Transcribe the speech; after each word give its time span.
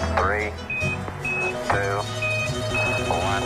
Three, 0.00 0.52
two, 1.68 2.02
one. 3.08 3.42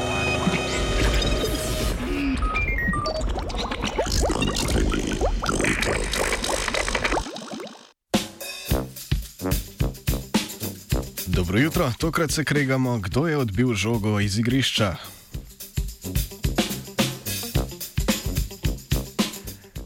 Dobro 11.27 11.59
jutro, 11.59 11.93
tokrat 11.99 12.31
se 12.31 12.45
kregamo, 12.45 12.99
kdo 12.99 13.27
je 13.27 13.37
odbil 13.37 13.75
žogo 13.75 14.21
iz 14.21 14.39
igrišča. 14.39 14.97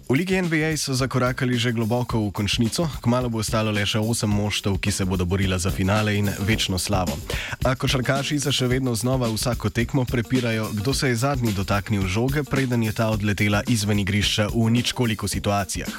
V 0.09 0.17
Ligi 0.17 0.41
NBA 0.41 0.73
so 0.81 0.97
zakorakali 0.97 1.61
že 1.61 1.69
globoko 1.69 2.17
v 2.17 2.33
končnico, 2.33 2.89
kmalo 3.05 3.29
bo 3.29 3.45
ostalo 3.45 3.69
le 3.69 3.85
še 3.85 4.01
osem 4.01 4.33
moštev, 4.33 4.81
ki 4.81 4.89
se 4.89 5.05
bodo 5.05 5.29
borila 5.29 5.61
za 5.61 5.69
finale 5.69 6.17
in 6.17 6.33
večno 6.49 6.81
slavo. 6.81 7.13
A 7.61 7.77
košarkaši 7.77 8.41
se 8.41 8.49
še 8.49 8.73
vedno 8.73 8.97
znova 8.97 9.29
vsako 9.29 9.69
tekmo 9.69 10.09
prepirajo, 10.09 10.73
kdo 10.81 10.97
se 10.97 11.13
je 11.13 11.21
zadnji 11.21 11.53
dotaknil 11.53 12.09
žoge, 12.09 12.41
preden 12.41 12.89
je 12.89 12.93
ta 12.97 13.11
odletela 13.13 13.61
izven 13.69 14.01
igrišča 14.01 14.49
v 14.57 14.71
ničkoliko 14.81 15.29
situacijah. 15.29 15.93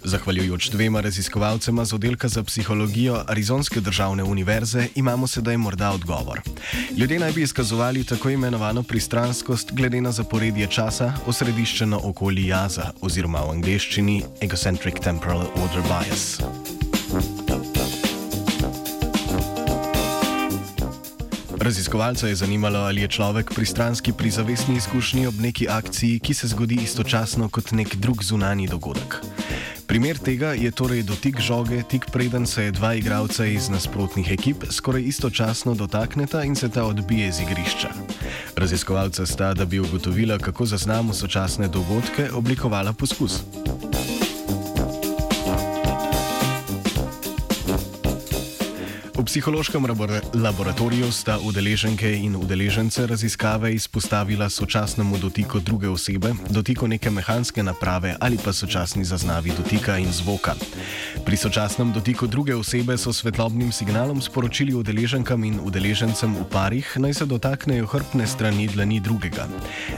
Zahvaljujoč 0.00 0.72
dvema 0.72 1.04
raziskovalcema 1.04 1.84
z 1.84 1.92
oddelka 1.92 2.32
za 2.32 2.40
psihologijo 2.48 3.20
Arizonske 3.28 3.84
državne 3.84 4.24
univerze 4.24 4.88
imamo 4.96 5.28
sedaj 5.28 5.60
morda 5.60 5.92
odgovor. 5.92 6.40
Ljudje 6.96 7.20
naj 7.20 7.32
bi 7.36 7.44
izkazovali 7.44 8.08
tako 8.08 8.32
imenovano 8.32 8.80
pristranskost 8.82 9.76
glede 9.76 10.00
na 10.00 10.12
zaporedje 10.12 10.72
časa, 10.72 11.12
osrediščeno 11.28 12.00
okoli 12.00 12.48
jaza 12.48 12.96
oziroma 13.04 13.41
v 13.46 13.56
angleščini 13.56 14.22
Egocentric 14.40 15.00
Temporal 15.02 15.46
Order 15.58 15.82
Bias. 15.88 16.38
Raziskovalca 21.62 22.28
je 22.28 22.34
zanimalo, 22.34 22.78
ali 22.78 23.02
je 23.02 23.08
človek 23.08 23.52
pristranski 23.54 24.12
pri 24.12 24.30
zavestni 24.30 24.76
izkušnji 24.76 25.26
ob 25.26 25.40
neki 25.40 25.68
akciji, 25.68 26.18
ki 26.18 26.34
se 26.34 26.48
zgodi 26.48 26.78
istočasno 26.82 27.48
kot 27.48 27.70
nek 27.72 27.96
drug 27.96 28.24
zunani 28.24 28.66
dogodek. 28.66 29.20
Primer 29.86 30.18
tega 30.18 30.54
je 30.56 30.70
torej 30.70 31.02
dotik 31.02 31.40
žoge, 31.40 31.82
tik 31.82 32.10
preden 32.12 32.46
se 32.46 32.70
dva 32.70 32.94
igralca 32.94 33.46
iz 33.46 33.68
nasprotnih 33.68 34.32
ekip 34.32 34.64
skoraj 34.70 35.02
istočasno 35.02 35.74
dotakneta 35.74 36.44
in 36.44 36.56
se 36.56 36.68
ta 36.68 36.84
odbije 36.84 37.32
z 37.32 37.42
igrišča. 37.42 37.90
Raziskovalca 38.56 39.26
sta, 39.26 39.54
da 39.54 39.64
bi 39.64 39.80
ugotovila, 39.80 40.38
kako 40.38 40.66
zaznamo 40.66 41.14
sočasne 41.14 41.68
dogodke, 41.68 42.30
oblikovala 42.34 42.92
poskus. 42.92 43.40
V 49.12 49.24
psihološkem 49.24 49.84
laboratoriju 50.34 51.12
sta 51.12 51.36
udeleženke 51.38 52.08
in 52.16 52.32
udeležence 52.36 53.06
raziskave 53.06 53.74
izpostavila 53.74 54.48
sočasnemu 54.48 55.18
dotiku 55.18 55.60
druge 55.60 55.88
osebe, 55.88 56.32
dotiku 56.50 56.88
neke 56.88 57.10
mehanske 57.10 57.62
naprave 57.62 58.16
ali 58.20 58.38
pa 58.44 58.52
sočasni 58.52 59.04
zaznavi 59.04 59.52
dotika 59.52 59.98
in 59.98 60.08
zvoka. 60.12 60.54
Pri 61.24 61.36
sočasnem 61.36 61.92
dotiku 61.92 62.26
druge 62.26 62.56
osebe 62.56 62.96
so 62.98 63.12
svetlobnim 63.12 63.72
signalom 63.72 64.20
sporočili 64.20 64.74
udeleženkam 64.74 65.44
in 65.44 65.60
udeležencem 65.60 66.32
v 66.32 66.48
parih, 66.48 66.96
naj 66.96 67.14
se 67.14 67.24
dotaknejo 67.28 67.86
hrbtne 67.86 68.26
strani 68.26 68.68
dlani 68.68 69.00
drugega. 69.00 69.44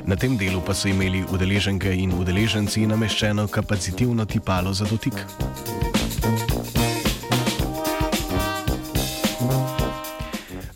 Na 0.06 0.16
tem 0.16 0.34
delu 0.36 0.58
pa 0.60 0.74
so 0.74 0.90
imeli 0.90 1.22
udeleženke 1.30 1.94
in 1.94 2.18
udeleženci 2.18 2.86
nameščeno 2.86 3.46
kapacitivno 3.46 4.26
tipalo 4.26 4.74
za 4.74 4.84
dotik. 4.90 5.14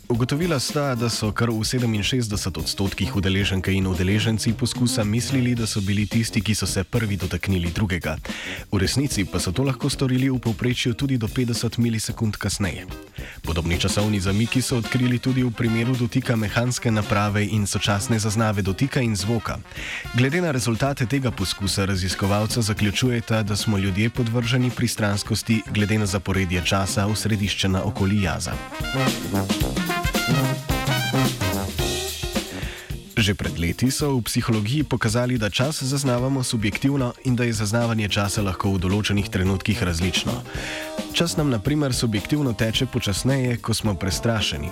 Ugotovila 0.09 0.59
sta, 0.59 0.95
da 0.95 1.05
so 1.09 1.29
kar 1.29 1.51
v 1.53 1.61
67 1.61 2.57
odstotkih 2.57 3.15
udeleženke 3.15 3.69
in 3.69 3.85
udeleženci 3.87 4.53
poskusa 4.57 5.03
mislili, 5.03 5.53
da 5.55 5.67
so 5.69 5.81
bili 5.85 6.07
tisti, 6.09 6.41
ki 6.41 6.55
so 6.55 6.65
se 6.65 6.83
prvi 6.83 7.13
dotaknili 7.13 7.69
drugega. 7.69 8.17
V 8.71 8.77
resnici 8.81 9.25
pa 9.25 9.39
so 9.39 9.51
to 9.53 9.61
lahko 9.63 9.89
storili 9.89 10.29
v 10.29 10.39
povprečju 10.41 10.97
tudi 10.97 11.17
do 11.17 11.27
50 11.27 11.77
milisekund 11.77 12.41
kasneje. 12.41 12.87
Podobni 13.45 13.77
časovni 13.77 14.19
zamiki 14.19 14.61
so 14.65 14.81
odkrili 14.81 15.19
tudi 15.19 15.43
v 15.45 15.53
primeru 15.53 15.93
dotika 15.93 16.35
mehanske 16.35 16.89
naprave 16.91 17.45
in 17.45 17.69
sočasne 17.69 18.19
zaznave 18.19 18.65
dotika 18.65 19.01
in 19.05 19.15
zvoka. 19.15 19.61
Glede 20.17 20.41
na 20.41 20.51
rezultate 20.51 21.05
tega 21.05 21.31
poskusa 21.31 21.85
raziskovalca 21.85 22.61
zaključujeta, 22.61 23.43
da 23.43 23.55
smo 23.55 23.77
ljudje 23.77 24.09
podvrženi 24.09 24.71
pristranskosti 24.73 25.61
glede 25.69 26.01
na 26.01 26.05
zaporedje 26.05 26.65
časa 26.65 27.05
v 27.05 27.15
središčena 27.15 27.83
okoli 27.85 28.23
jaza. 28.25 28.57
Thank 29.29 29.89
you. 29.89 29.98
Že 33.19 33.35
pred 33.35 33.59
leti 33.59 33.91
so 33.91 34.15
v 34.15 34.23
psihologiji 34.23 34.83
pokazali, 34.83 35.37
da 35.37 35.49
čas 35.49 35.83
zaznavamo 35.83 36.43
subjektivno 36.43 37.13
in 37.27 37.35
da 37.35 37.43
je 37.43 37.53
zaznavanje 37.53 38.07
časa 38.09 38.41
lahko 38.41 38.71
v 38.73 38.79
določenih 38.79 39.27
trenutkih 39.29 39.83
različno. 39.83 40.33
Čas 41.13 41.35
nam, 41.37 41.51
na 41.51 41.59
primer, 41.59 41.93
subjektivno 41.93 42.53
teče 42.53 42.87
počasneje, 42.87 43.57
ko 43.59 43.73
smo 43.73 43.93
prestrašeni. 43.93 44.71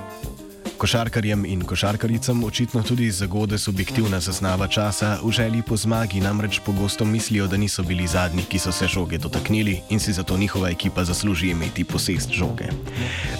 Košarkarjem 0.78 1.46
in 1.46 1.64
košarkaricam 1.66 2.44
očitno 2.44 2.84
tudi 2.84 3.12
zagode 3.12 3.58
subjektivna 3.58 4.20
zaznava 4.20 4.68
časa, 4.68 5.18
v 5.24 5.32
želji 5.32 5.62
po 5.62 5.78
zmagi 5.78 6.22
namreč 6.22 6.60
pogosto 6.66 7.06
mislijo, 7.06 7.48
da 7.48 7.58
niso 7.58 7.84
bili 7.84 8.08
zadnji, 8.08 8.44
ki 8.50 8.60
so 8.60 8.72
se 8.72 8.88
žoge 8.88 9.18
dotaknili 9.18 9.82
in 9.90 10.00
si 10.00 10.14
zato 10.14 10.38
njihova 10.38 10.70
ekipa 10.70 11.04
zasluži 11.04 11.50
imeti 11.50 11.84
posest 11.84 12.32
žoge. 12.32 12.70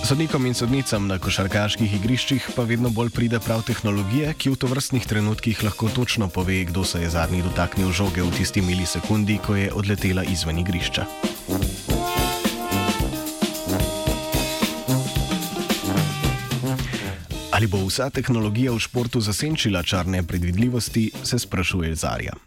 Sodnikom 0.08 0.46
in 0.46 0.54
sodnicam 0.54 1.08
na 1.08 1.20
košarkaških 1.20 1.96
igriščih 1.96 2.50
pa 2.56 2.64
vedno 2.64 2.90
bolj 2.90 3.10
pride 3.10 3.40
prav 3.40 3.62
tehnologija, 3.62 4.34
ki 4.34 4.50
v 4.50 4.56
tovrstnih 4.56 5.06
trenutkih 5.06 5.64
lahko 5.64 5.90
točno 5.90 6.28
pove, 6.28 6.64
kdo 6.64 6.84
se 6.84 7.02
je 7.02 7.10
zadnji 7.10 7.42
dotaknil 7.42 7.92
žoge 7.92 8.22
v 8.22 8.34
tisti 8.38 8.62
milisekundi, 8.62 9.38
ko 9.46 9.56
je 9.56 9.74
odletela 9.74 10.24
izven 10.24 10.60
igrišča. 10.60 11.37
Ali 17.52 17.68
bo 17.68 17.80
vsa 17.86 18.10
tehnologija 18.10 18.72
v 18.76 18.80
športu 18.80 19.22
zasenčila 19.22 19.84
črne 19.84 20.24
predvidljivosti, 20.24 21.12
se 21.24 21.40
sprašuje 21.40 21.96
Zarja. 21.96 22.47